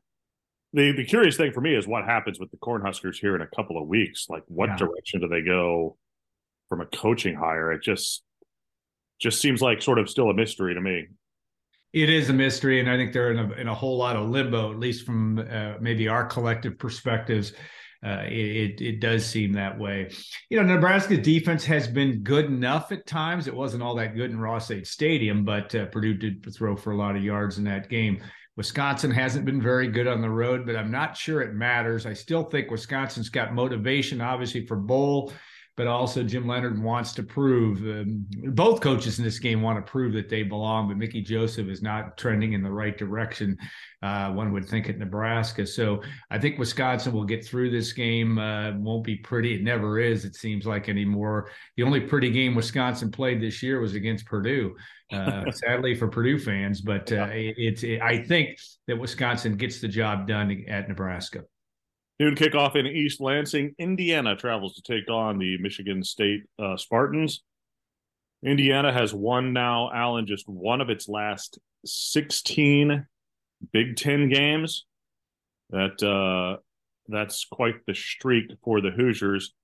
[0.74, 3.48] The the curious thing for me is what happens with the Cornhuskers here in a
[3.48, 4.28] couple of weeks.
[4.30, 4.78] Like, what yeah.
[4.78, 5.98] direction do they go
[6.70, 7.74] from a coaching hire?
[7.74, 8.24] It just
[9.22, 11.08] just seems like sort of still a mystery to me.
[11.94, 14.30] It is a mystery, and I think they're in a in a whole lot of
[14.30, 17.54] limbo, at least from uh, maybe our collective perspectives.
[18.04, 20.10] Uh, it, it does seem that way.
[20.50, 23.46] You know, Nebraska's defense has been good enough at times.
[23.46, 26.98] It wasn't all that good in Ross-Ade Stadium, but uh, Purdue did throw for a
[26.98, 28.20] lot of yards in that game.
[28.58, 32.08] Wisconsin hasn't been very good on the road, but I'm not sure it matters.
[32.08, 35.32] I still think Wisconsin's got motivation, obviously, for bowl
[35.78, 37.80] but also Jim Leonhard wants to prove.
[37.80, 41.68] Um, both coaches in this game want to prove that they belong, but Mickey Joseph
[41.68, 43.58] is not trending in the right direction.
[44.04, 45.66] Uh, one would think at Nebraska.
[45.66, 48.38] So I think Wisconsin will get through this game.
[48.38, 49.56] Uh, won't be pretty.
[49.56, 50.26] It never is.
[50.26, 51.50] It seems like anymore.
[51.78, 54.76] The only pretty game Wisconsin played this year was against Purdue.
[55.12, 57.84] Uh, sadly for Purdue fans, but uh, it's.
[57.84, 58.58] It, I think
[58.88, 61.44] that Wisconsin gets the job done at Nebraska.
[62.22, 63.74] Noon kickoff in East Lansing.
[63.80, 67.42] Indiana travels to take on the Michigan State uh, Spartans.
[68.46, 73.08] Indiana has won now, Allen, just one of its last 16
[73.74, 74.86] Big Ten games.
[75.72, 76.62] That uh,
[77.08, 79.56] that's quite the streak for the Hoosiers.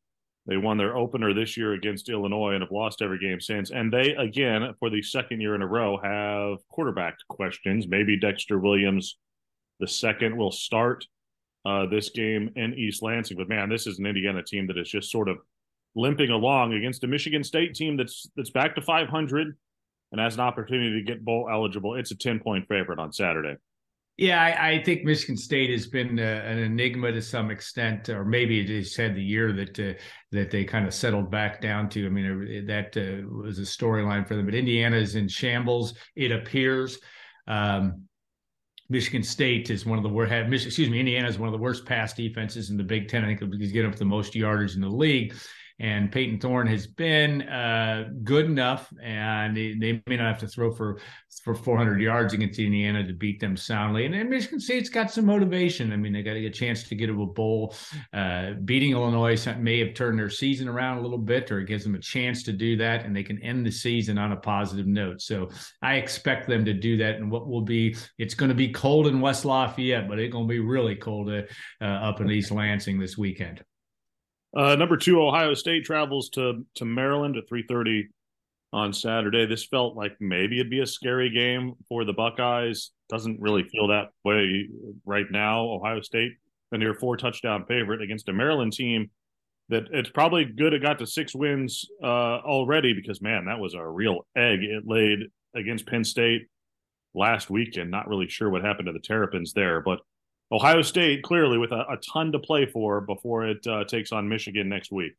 [0.48, 3.70] They won their opener this year against Illinois and have lost every game since.
[3.70, 7.88] And they, again, for the second year in a row, have quarterback questions.
[7.88, 9.20] Maybe Dexter Williams,
[9.80, 11.06] the second, will start
[11.68, 13.36] uh, this game in East Lansing.
[13.36, 15.38] But man, this is an Indiana team that is just sort of
[15.96, 19.58] limping along against a Michigan State team that's that's back to 500
[20.14, 21.96] and has an opportunity to get bowl eligible.
[21.96, 23.56] It's a 10 point favorite on Saturday.
[24.16, 28.24] Yeah, I, I think Michigan State has been uh, an enigma to some extent, or
[28.24, 29.94] maybe it just had the year that uh,
[30.32, 32.06] that they kind of settled back down to.
[32.06, 34.46] I mean, that uh, was a storyline for them.
[34.46, 36.98] But Indiana is in shambles, it appears.
[37.46, 38.07] Um,
[38.90, 40.32] Michigan State is one of the worst.
[40.32, 43.26] Excuse me, Indiana is one of the worst pass defenses in the Big Ten.
[43.26, 45.34] I think he's getting up the most yardage in the league.
[45.80, 50.48] And Payton Thorne has been uh, good enough, and they, they, may not have to
[50.48, 51.00] throw for
[51.44, 54.06] for 400 yards against Indiana to beat them soundly.
[54.06, 55.94] And, and Michigan State's got some motivation.
[55.94, 57.76] I mean, they got a chance to get to a bowl.
[58.12, 61.84] Uh, beating Illinois may have turned their season around a little bit, or it gives
[61.84, 64.88] them a chance to do that, and they can end the season on a positive
[64.88, 65.22] note.
[65.22, 65.50] So
[65.82, 67.16] I expect them to do that.
[67.16, 70.46] And what will be, it's going to be cold in West Lafayette, but it's going
[70.48, 73.64] to be really cold uh, up in East Lansing this weekend.
[74.56, 78.08] Uh, number two, Ohio State travels to to Maryland at three thirty
[78.74, 79.46] on Saturday.
[79.46, 82.92] This felt like maybe it'd be a scary game for the Buckeyes.
[83.10, 84.68] Doesn't really feel that way
[85.06, 85.62] right now.
[85.62, 86.34] Ohio State,
[86.72, 89.10] a near four touchdown favorite against a Maryland team
[89.70, 93.74] that it's probably good it got to six wins uh, already because man, that was
[93.74, 95.20] a real egg it laid
[95.56, 96.48] against Penn State
[97.14, 97.92] last weekend.
[97.92, 100.00] Not really sure what happened to the Terrapins there, but
[100.52, 104.28] Ohio State clearly with a, a ton to play for before it uh, takes on
[104.30, 105.14] Michigan next week.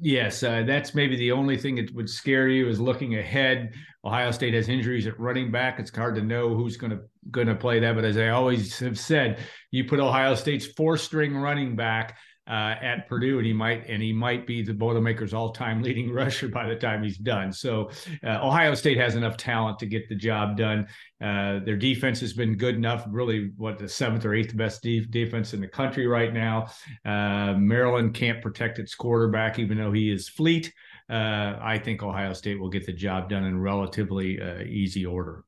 [0.00, 3.74] Yes, uh, that's maybe the only thing that would scare you is looking ahead.
[4.04, 5.78] Ohio State has injuries at running back.
[5.78, 7.94] It's hard to know who's going to going to play that.
[7.94, 9.38] But as I always have said,
[9.70, 14.02] you put Ohio State's four string running back uh, at Purdue, and he might and
[14.02, 17.52] he might be the Boilermakers all-time leading rusher by the time he's done.
[17.52, 17.90] So
[18.22, 20.86] uh, Ohio State has enough talent to get the job done.
[21.22, 25.06] Uh, their defense has been good enough, really, what the seventh or eighth best de-
[25.06, 26.66] defense in the country right now.
[27.04, 30.72] Uh, Maryland can't protect its quarterback, even though he is fleet.
[31.08, 35.44] Uh, I think Ohio State will get the job done in relatively uh, easy order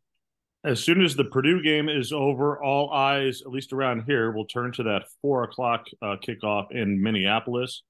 [0.66, 4.46] as soon as the Purdue game is over, all eyes, at least around here, will
[4.46, 7.83] turn to that four o'clock uh, kickoff in Minneapolis.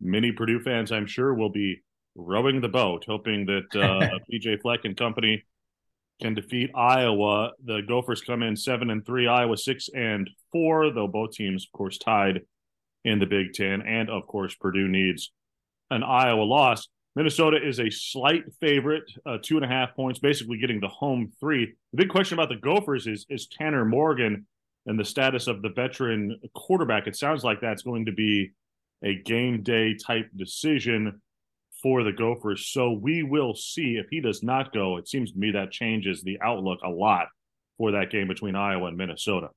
[0.00, 1.82] Many Purdue fans, I'm sure, will be
[2.14, 5.42] rowing the boat, hoping that uh, PJ Fleck and company
[6.20, 7.52] can defeat Iowa.
[7.64, 11.76] The Gophers come in seven and three, Iowa six and four, though both teams, of
[11.76, 12.40] course, tied
[13.04, 13.80] in the Big Ten.
[13.80, 15.32] And of course, Purdue needs
[15.90, 16.88] an Iowa loss.
[17.18, 21.32] Minnesota is a slight favorite, uh, two and a half points, basically getting the home
[21.40, 21.74] three.
[21.90, 24.46] The big question about the Gophers is is Tanner Morgan
[24.86, 27.08] and the status of the veteran quarterback.
[27.08, 28.52] It sounds like that's going to be
[29.02, 31.20] a game day type decision
[31.82, 32.66] for the Gophers.
[32.66, 34.96] So we will see if he does not go.
[34.96, 37.26] It seems to me that changes the outlook a lot
[37.78, 39.48] for that game between Iowa and Minnesota.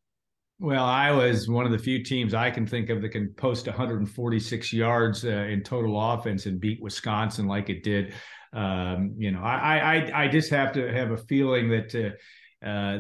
[0.62, 3.66] Well, Iowa is one of the few teams I can think of that can post
[3.66, 8.14] 146 yards uh, in total offense and beat Wisconsin like it did
[8.54, 9.80] Um, you know, I,
[10.14, 11.96] I I just have to have a feeling that.
[11.96, 12.12] Uh,
[12.64, 13.00] uh,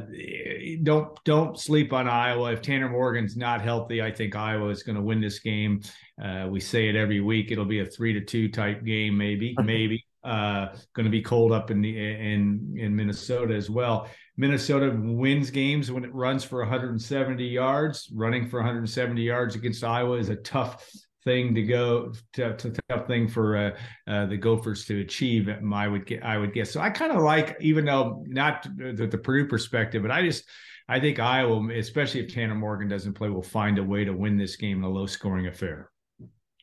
[0.82, 2.52] don't don't sleep on Iowa.
[2.52, 5.82] If Tanner Morgan's not healthy, I think Iowa is going to win this game.
[6.20, 7.52] Uh, we say it every week.
[7.52, 10.04] It'll be a three to two type game, maybe, maybe.
[10.24, 14.08] Uh, going to be cold up in the in in Minnesota as well.
[14.38, 18.10] Minnesota wins games when it runs for 170 yards.
[18.14, 20.90] Running for 170 yards against Iowa is a tough
[21.24, 23.72] thing to go to, to tough thing for uh,
[24.08, 25.50] uh, the Gophers to achieve.
[25.74, 26.72] I would get, I would guess.
[26.72, 30.46] So I kind of like, even though not the, the Purdue perspective, but I just
[30.88, 34.38] I think Iowa, especially if Tanner Morgan doesn't play, will find a way to win
[34.38, 35.90] this game in a low scoring affair.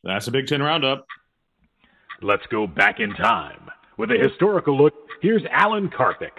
[0.03, 1.05] That's a Big Ten roundup.
[2.21, 4.93] Let's go back in time with a historical look.
[5.21, 6.31] Here's Alan Karpick.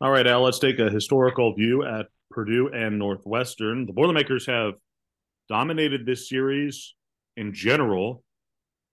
[0.00, 3.84] All right, Al, let's take a historical view at Purdue and Northwestern.
[3.84, 4.74] The Boilermakers have
[5.50, 6.94] dominated this series
[7.36, 8.24] in general,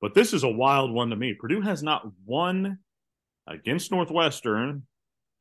[0.01, 1.34] but this is a wild one to me.
[1.34, 2.79] Purdue has not won
[3.47, 4.84] against Northwestern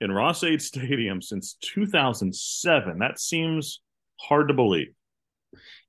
[0.01, 2.99] in Ross-Ade Stadium since 2007.
[3.01, 3.81] That seems
[4.21, 4.95] hard to believe.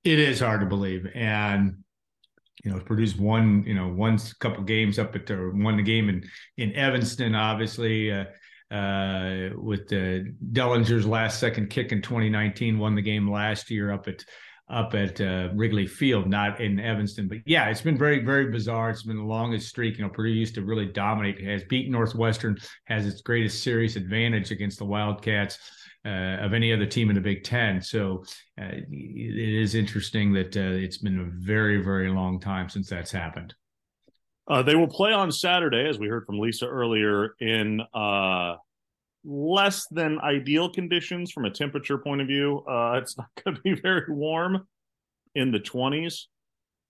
[0.03, 1.82] It is hard to believe, and
[2.63, 5.83] you know Purdue's won you know won a couple games up at the won the
[5.83, 6.23] game in
[6.57, 8.11] in Evanston, obviously.
[8.11, 8.25] Uh,
[8.71, 14.07] uh, with the Dellinger's last second kick in 2019, won the game last year up
[14.07, 14.25] at
[14.69, 17.27] up at uh, Wrigley Field, not in Evanston.
[17.27, 18.89] But yeah, it's been very, very bizarre.
[18.89, 19.97] It's been the longest streak.
[19.97, 21.41] You know, Purdue used to really dominate.
[21.43, 25.57] Has beaten Northwestern, has its greatest series advantage against the Wildcats.
[26.05, 27.81] Uh, of any other team in the Big Ten.
[27.81, 28.25] So
[28.59, 33.09] uh, it is interesting that uh, it's been a very, very long time since that's
[33.09, 33.55] happened.
[34.45, 38.55] Uh, they will play on Saturday, as we heard from Lisa earlier, in uh,
[39.25, 42.63] less than ideal conditions from a temperature point of view.
[42.67, 44.67] Uh, it's not going to be very warm
[45.35, 46.23] in the 20s.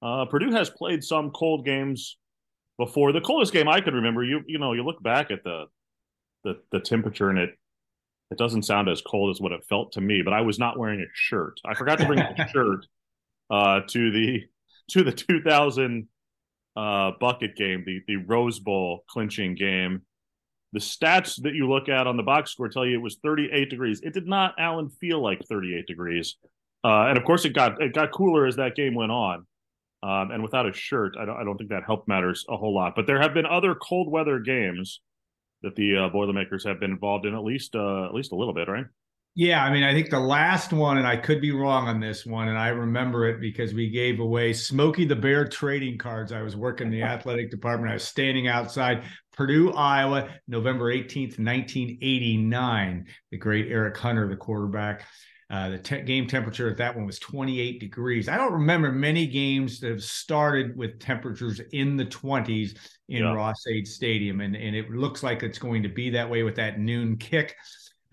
[0.01, 2.17] Uh, Purdue has played some cold games
[2.77, 3.11] before.
[3.11, 5.65] The coldest game I could remember, you you know, you look back at the
[6.43, 7.51] the the temperature and it
[8.31, 10.21] it doesn't sound as cold as what it felt to me.
[10.21, 11.59] But I was not wearing a shirt.
[11.65, 12.85] I forgot to bring a shirt
[13.49, 14.43] uh, to the
[14.91, 16.07] to the 2000
[16.75, 20.01] uh, bucket game, the the Rose Bowl clinching game
[20.73, 23.69] the stats that you look at on the box score tell you it was 38
[23.69, 24.01] degrees.
[24.01, 26.35] It did not, Alan, feel like 38 degrees.
[26.83, 29.45] Uh, and of course, it got it got cooler as that game went on.
[30.01, 32.75] Um, and without a shirt, I don't, I don't think that helped matters a whole
[32.75, 32.93] lot.
[32.93, 34.99] But there have been other cold weather games
[35.61, 38.53] that the uh, Boilermakers have been involved in at least uh, at least a little
[38.53, 38.85] bit, right?
[39.35, 42.23] Yeah, I mean, I think the last one, and I could be wrong on this
[42.23, 46.31] one, and I remember it because we gave away Smokey the Bear trading cards.
[46.31, 47.89] I was working in the athletic department.
[47.89, 53.07] I was standing outside Purdue, Iowa, November 18th, 1989.
[53.31, 55.03] The great Eric Hunter, the quarterback.
[55.49, 58.29] Uh, the te- game temperature at that one was 28 degrees.
[58.29, 62.77] I don't remember many games that have started with temperatures in the 20s
[63.09, 63.33] in yeah.
[63.33, 66.79] Ross-Ade Stadium, and, and it looks like it's going to be that way with that
[66.79, 67.55] noon kick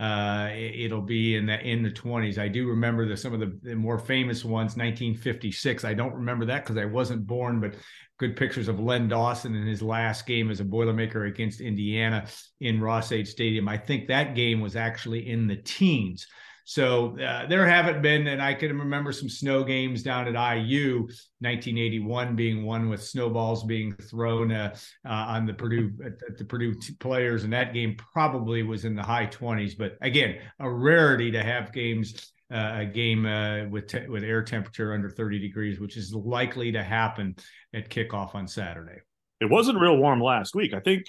[0.01, 2.39] uh, it, will be in the in the 20s.
[2.39, 5.85] I do remember the, some of the, the more famous ones, 1956.
[5.85, 7.75] I don't remember that because I wasn't born, but
[8.19, 12.27] good pictures of Len Dawson in his last game as a Boilermaker against Indiana
[12.61, 13.69] in Ross-Ade Stadium.
[13.69, 16.27] I think that game was actually in the teens.
[16.71, 20.99] So uh, there haven't been, and I can remember some snow games down at IU,
[21.41, 26.77] 1981 being one with snowballs being thrown uh, uh, on the Purdue at, the Purdue
[27.01, 29.77] players, and that game probably was in the high 20s.
[29.77, 32.33] But again, a rarity to have games.
[32.53, 36.73] Uh, a game uh, with te- with air temperature under 30 degrees, which is likely
[36.73, 37.37] to happen
[37.75, 38.99] at kickoff on Saturday.
[39.41, 40.75] It wasn't real warm last week.
[40.75, 41.05] I think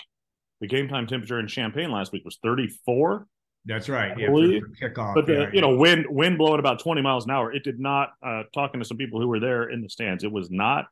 [0.59, 3.25] the game time temperature in Champaign last week was 34.
[3.65, 4.17] That's right.
[4.17, 5.13] Yeah, for, for kickoff.
[5.13, 7.53] But the, yeah, you know, wind wind blowing about 20 miles an hour.
[7.53, 8.13] It did not.
[8.25, 10.85] Uh, talking to some people who were there in the stands, it was not.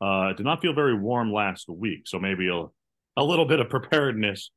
[0.00, 2.02] Uh, it did not feel very warm last week.
[2.06, 2.64] So maybe a
[3.20, 4.50] a little bit of preparedness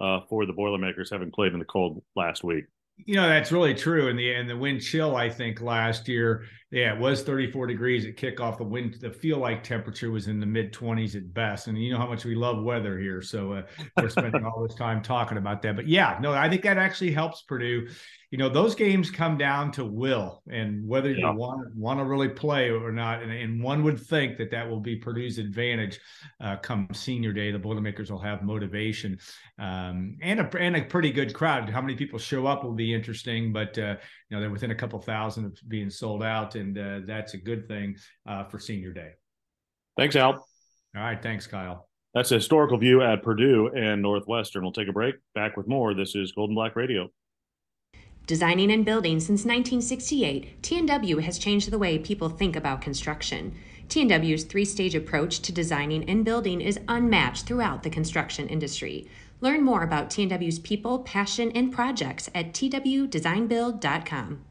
[0.00, 2.64] uh, for the Boilermakers having played in the cold last week
[3.06, 6.44] you know that's really true and the and the wind chill i think last year
[6.70, 8.58] yeah it was 34 degrees at kickoff.
[8.58, 11.66] The wind the feel like temperature was in the mid 20s at best.
[11.66, 13.22] And you know how much we love weather here.
[13.22, 13.62] So uh,
[13.96, 15.76] we're spending all this time talking about that.
[15.76, 17.88] But yeah no i think that actually helps purdue.
[18.30, 21.30] You know those games come down to will and whether yeah.
[21.30, 23.22] you want want to really play or not.
[23.22, 25.98] And, and, one would think that that will be purdue's advantage
[26.38, 27.50] uh, come senior day.
[27.50, 29.18] The boilermakers will have motivation
[29.58, 31.70] um, and a and a pretty good crowd.
[31.70, 33.50] How many people show up will be interesting.
[33.50, 33.96] But uh,
[34.28, 37.38] you know they're within a couple thousand of being sold out and uh, that's a
[37.38, 39.12] good thing uh, for senior day.
[39.96, 40.32] Thanks al.
[40.32, 40.46] All
[40.94, 41.88] right thanks kyle.
[42.14, 44.62] That's a historical view at purdue and northwestern.
[44.62, 45.16] We'll take a break.
[45.34, 45.94] Back with more.
[45.94, 47.10] This is Gold and Black radio.
[48.26, 53.54] Designing and building since 1968, T&W has changed the way people think about construction.
[53.88, 59.08] T&W's three-stage approach to designing and building is unmatched throughout the construction industry.
[59.40, 64.44] Learn more about T&W's people, passion, and projects at twdesignbuild.com.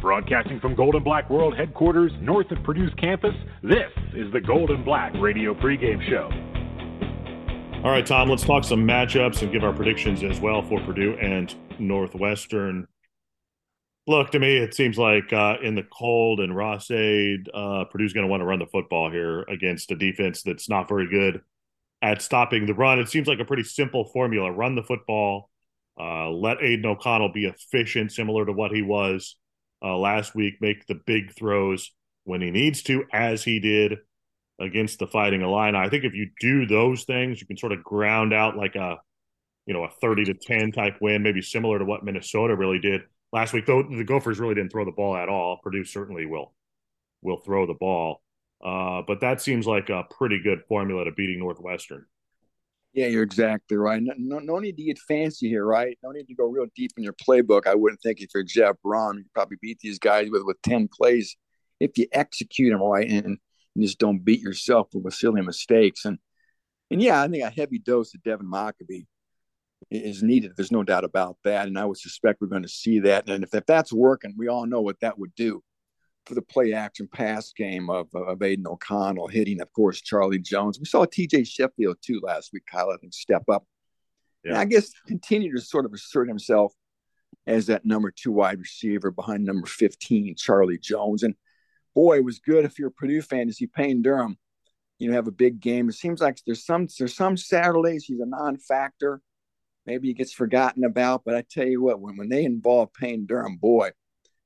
[0.00, 4.70] Broadcasting from Gold and Black World headquarters north of Purdue's campus, this is the Gold
[4.70, 6.30] and Black Radio pregame show.
[7.82, 11.16] All right, Tom, let's talk some matchups and give our predictions as well for Purdue
[11.20, 12.86] and Northwestern.
[14.08, 18.24] Look, to me, it seems like uh, in the cold and Ross-Ade, uh, Purdue's going
[18.24, 21.40] to want to run the football here against a defense that's not very good
[22.02, 23.00] at stopping the run.
[23.00, 25.50] It seems like a pretty simple formula run the football,
[25.98, 29.34] uh, let Aidan O'Connell be efficient, similar to what he was
[29.82, 31.90] uh, last week, make the big throws
[32.22, 33.98] when he needs to, as he did
[34.60, 35.76] against the Fighting Illini.
[35.76, 38.98] I think if you do those things, you can sort of ground out like a,
[39.66, 43.02] you know, a 30 to 10 type win, maybe similar to what Minnesota really did
[43.36, 43.66] last week.
[43.66, 45.58] Though the Gophers really didn't throw the ball at all.
[45.62, 46.54] Purdue certainly will
[47.22, 48.22] will throw the ball.
[48.64, 52.06] Uh, but that seems like a pretty good formula to beating Northwestern.
[52.94, 54.02] Yeah, you're exactly right.
[54.02, 55.98] No, no, need to get fancy here, right?
[56.02, 57.66] No need to go real deep in your playbook.
[57.66, 60.88] I wouldn't think if you're Jeff Brohm, you probably beat these guys with with ten
[60.88, 61.36] plays
[61.78, 66.06] if you execute them right and, and just don't beat yourself with silly mistakes.
[66.06, 66.18] And
[66.90, 69.04] and yeah, I think a heavy dose of Devin Mockobee
[69.90, 70.52] is needed.
[70.56, 71.66] There's no doubt about that.
[71.66, 73.28] And I would suspect we're going to see that.
[73.28, 75.62] And if, if that's working, we all know what that would do
[76.26, 80.78] for the play action pass game of, of Aidan O'Connell hitting, of course, Charlie Jones.
[80.78, 83.64] We saw TJ Sheffield too last week, Kyle, I think, step up.
[84.44, 84.52] Yeah.
[84.52, 86.72] And I guess continue to sort of assert himself
[87.46, 91.22] as that number two wide receiver behind number 15, Charlie Jones.
[91.22, 91.36] And
[91.94, 94.36] boy, it was good if you're a Purdue fan to see Payne Durham,
[94.98, 95.88] you know, have a big game.
[95.88, 99.20] It seems like there's some there's some Saturdays he's a non-factor.
[99.86, 103.24] Maybe he gets forgotten about, but I tell you what, when, when they involve Payne
[103.26, 103.90] Durham, boy,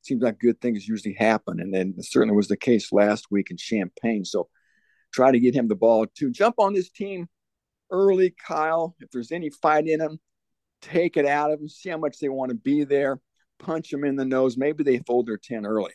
[0.02, 1.60] seems like good things usually happen.
[1.60, 4.24] And then certainly was the case last week in Champaign.
[4.24, 4.48] So
[5.12, 7.28] try to get him the ball to jump on this team
[7.90, 8.94] early, Kyle.
[9.00, 10.20] If there's any fight in them,
[10.82, 13.18] take it out of them, see how much they want to be there,
[13.58, 14.56] punch them in the nose.
[14.56, 15.92] Maybe they fold their 10 early.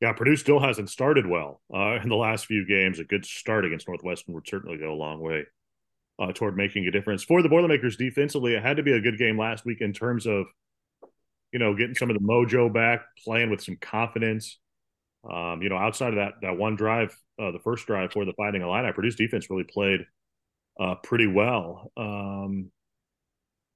[0.00, 3.00] Yeah, Purdue still hasn't started well uh, in the last few games.
[3.00, 5.44] A good start against Northwestern would certainly go a long way
[6.20, 7.24] uh, toward making a difference.
[7.24, 10.26] For the Boilermakers defensively, it had to be a good game last week in terms
[10.26, 10.46] of–
[11.52, 14.58] you know, getting some of the mojo back, playing with some confidence.
[15.28, 17.12] Um, you know, outside of that that one drive,
[17.42, 20.06] uh, the first drive for the Fighting Illini, Purdue's defense really played
[20.78, 21.90] uh, pretty well.
[21.96, 22.70] Um,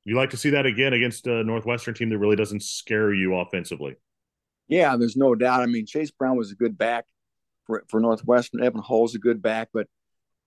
[0.05, 3.35] you like to see that again against a Northwestern team that really doesn't scare you
[3.35, 3.97] offensively.
[4.69, 5.63] Yeah, there's no doubt.
[5.63, 7.07] I mean, Chase Brown was a good back
[7.67, 8.63] for for Northwestern.
[8.63, 9.89] Evan Hull's a good back, but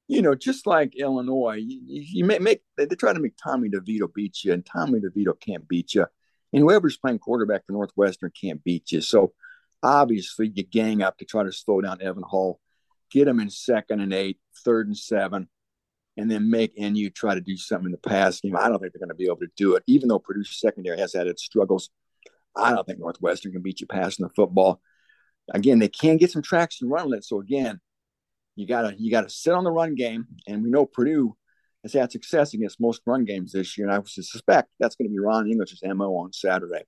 [0.07, 3.69] you know, just like Illinois, you, you make, make they, they try to make Tommy
[3.69, 6.05] DeVito beat you, and Tommy DeVito can't beat you
[6.53, 9.01] and whoever's playing quarterback for Northwestern can't beat you.
[9.01, 9.33] So
[9.83, 12.59] obviously you gang up to try to slow down Evan Hull,
[13.11, 15.49] get him in second and eight, third and seven,
[16.15, 18.55] and then make NU try to do something in the pass game.
[18.55, 20.97] I don't think they're going to be able to do it, even though Purdue's secondary
[20.97, 21.89] has had its struggles.
[22.55, 24.81] I don't think Northwestern can beat you passing the football.
[25.53, 27.23] Again, they can get some traction running it.
[27.23, 27.79] So again,
[28.57, 31.37] you gotta you gotta sit on the run game, and we know Purdue
[31.83, 35.11] has had success against most run games this year, and I suspect that's going to
[35.11, 36.83] be Ron English's mo on Saturday.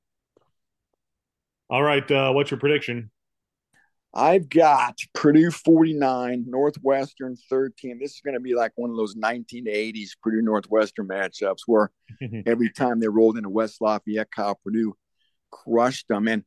[1.69, 3.11] All right, uh, what's your prediction?
[4.11, 7.99] I've got Purdue 49, Northwestern 13.
[7.99, 11.91] This is going to be like one of those 1980s Purdue Northwestern matchups where
[12.47, 14.97] every time they rolled into West Lafayette, Kyle Purdue
[15.51, 16.27] crushed them.
[16.27, 16.43] And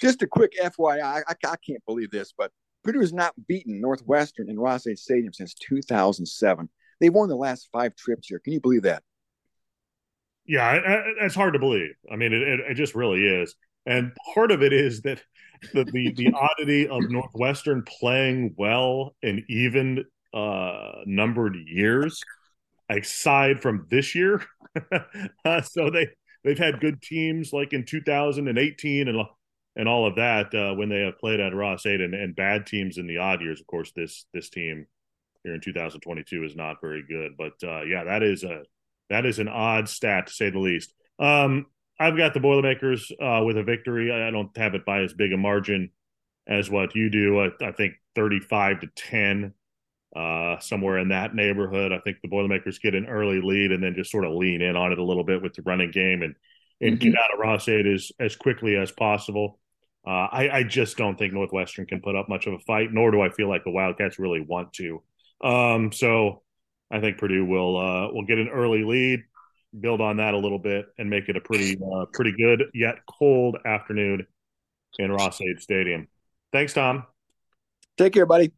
[0.00, 2.52] just a quick FYI, I, I can't believe this, but
[2.84, 6.68] Purdue has not beaten Northwestern in Ross-Ade Stadium since 2007.
[7.00, 8.38] They've won the last five trips here.
[8.38, 9.02] Can you believe that?
[10.46, 10.78] Yeah,
[11.22, 11.94] it's hard to believe.
[12.12, 13.54] I mean, it, it, just really is.
[13.86, 15.22] And part of it is that
[15.72, 20.04] the, the, the oddity of Northwestern playing well in even
[20.34, 22.22] uh, numbered years,
[22.90, 24.42] aside from this year.
[25.46, 26.08] uh, so they
[26.42, 29.18] they've had good teams like in 2018 and
[29.76, 32.98] and all of that uh, when they have played at Ross-Ade and, and bad teams
[32.98, 33.60] in the odd years.
[33.60, 34.86] Of course, this this team
[35.42, 37.36] here in 2022 is not very good.
[37.36, 38.62] But uh, yeah, that is a
[39.10, 40.92] that is an odd stat to say the least.
[41.18, 41.66] Um,
[42.00, 44.10] I've got the Boilermakers uh, with a victory.
[44.10, 45.90] I don't have it by as big a margin
[46.48, 47.40] as what you do.
[47.40, 49.54] I, I think 35 to 10,
[50.16, 51.92] uh, somewhere in that neighborhood.
[51.92, 54.76] I think the Boilermakers get an early lead and then just sort of lean in
[54.76, 56.34] on it a little bit with the running game and
[56.80, 57.10] and mm-hmm.
[57.10, 59.60] get out of Ross-Ade as as quickly as possible.
[60.06, 63.10] Uh, I, I just don't think Northwestern can put up much of a fight, nor
[63.10, 65.02] do I feel like the Wildcats really want to.
[65.42, 66.42] Um, so
[66.90, 69.20] I think Purdue will uh, will get an early lead,
[69.78, 72.96] build on that a little bit, and make it a pretty uh, pretty good yet
[73.06, 74.26] cold afternoon
[74.98, 76.06] in Ross-Ade Stadium.
[76.52, 77.04] Thanks, Tom.
[77.96, 78.52] Take care, buddy.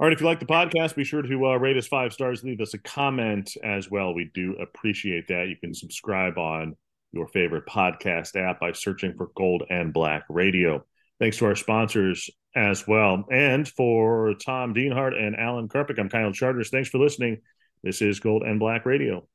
[0.00, 2.44] All right, if you like the podcast, be sure to uh, rate us five stars,
[2.44, 4.14] leave us a comment as well.
[4.14, 5.48] We do appreciate that.
[5.48, 6.76] You can subscribe on
[7.12, 10.84] your favorite podcast app by searching for Gold and Black Radio.
[11.18, 13.24] Thanks to our sponsors as well.
[13.30, 16.70] And for Tom Dienhart and Alan Karpick, I'm Kyle Charters.
[16.70, 17.38] Thanks for listening.
[17.82, 19.26] This is Gold and Black Radio.